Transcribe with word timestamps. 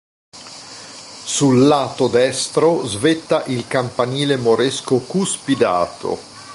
Sul 1.35 1.67
lato 1.67 2.07
destro 2.07 2.87
svetta 2.87 3.43
il 3.45 3.67
campanile 3.67 4.35
moresco 4.35 4.97
cuspidato. 4.97 6.17